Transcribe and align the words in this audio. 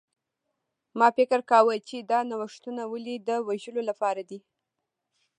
ما 0.99 1.07
فکر 1.17 1.39
کاوه 1.51 1.75
چې 1.87 1.97
دا 2.11 2.19
نوښتونه 2.29 2.81
ولې 2.91 3.15
د 3.27 3.29
وژلو 3.47 3.81
لپاره 3.89 4.21
دي 4.29 4.39